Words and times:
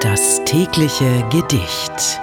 Das 0.00 0.44
tägliche 0.44 1.26
Gedicht. 1.30 2.20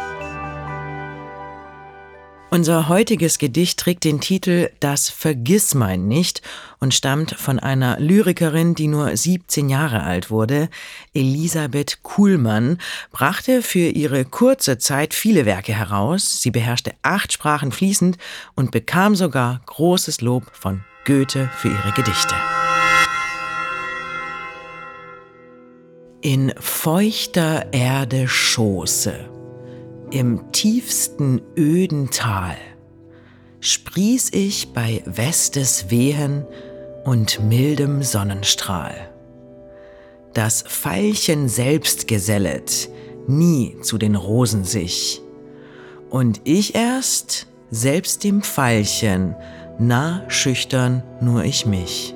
Unser 2.51 2.87
heutiges 2.87 3.39
Gedicht 3.39 3.79
trägt 3.79 4.03
den 4.03 4.21
Titel 4.21 4.69
Das 4.79 5.09
Vergissmein 5.09 6.07
nicht 6.07 6.43
und 6.79 6.93
stammt 6.93 7.31
von 7.31 7.57
einer 7.57 7.99
Lyrikerin, 7.99 8.75
die 8.75 8.87
nur 8.87 9.17
17 9.17 9.69
Jahre 9.69 10.03
alt 10.03 10.29
wurde. 10.29 10.69
Elisabeth 11.15 12.03
Kuhlmann 12.03 12.77
brachte 13.11 13.63
für 13.63 13.89
ihre 13.89 14.23
kurze 14.23 14.77
Zeit 14.77 15.15
viele 15.15 15.45
Werke 15.45 15.73
heraus. 15.73 16.41
Sie 16.41 16.51
beherrschte 16.51 16.93
acht 17.01 17.33
Sprachen 17.33 17.71
fließend 17.71 18.17
und 18.55 18.69
bekam 18.69 19.15
sogar 19.15 19.61
großes 19.65 20.21
Lob 20.21 20.43
von 20.53 20.83
Goethe 21.05 21.49
für 21.57 21.69
ihre 21.69 21.91
Gedichte. 21.95 22.35
In 26.25 26.53
feuchter 26.57 27.73
Erde 27.73 28.29
Schoße, 28.29 29.13
im 30.09 30.53
tiefsten 30.53 31.41
öden 31.57 32.11
Tal, 32.11 32.55
sprieß 33.59 34.29
ich 34.31 34.71
bei 34.71 35.03
Westes 35.05 35.89
Wehen 35.89 36.45
und 37.03 37.43
mildem 37.43 38.03
Sonnenstrahl. 38.03 38.95
Das 40.33 40.63
Veilchen 40.65 41.49
selbst 41.49 42.07
gesellet, 42.07 42.87
nie 43.27 43.75
zu 43.81 43.97
den 43.97 44.15
Rosen 44.15 44.63
sich, 44.63 45.21
und 46.09 46.39
ich 46.45 46.73
erst, 46.73 47.47
selbst 47.69 48.23
dem 48.23 48.43
Veilchen, 48.43 49.35
nah 49.77 50.23
schüchtern 50.29 51.03
nur 51.19 51.43
ich 51.43 51.65
mich. 51.65 52.15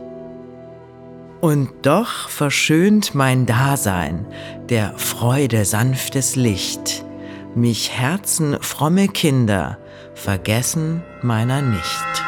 Und 1.47 1.69
doch 1.83 2.27
verschönt 2.27 3.15
mein 3.15 3.45
Dasein 3.45 4.25
der 4.67 4.97
Freude 4.97 5.63
sanftes 5.63 6.35
Licht, 6.35 7.05
mich 7.55 7.89
Herzen 7.89 8.57
fromme 8.59 9.07
Kinder 9.07 9.77
vergessen 10.13 11.01
meiner 11.21 11.61
nicht. 11.61 12.25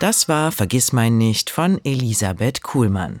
Das 0.00 0.28
war 0.28 0.50
Vergissmein 0.50 1.18
nicht 1.18 1.50
von 1.50 1.78
Elisabeth 1.84 2.64
Kuhlmann. 2.64 3.20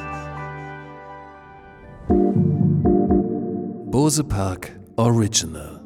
Bose 4.01 4.23
Park 4.23 4.71
Original 4.97 5.80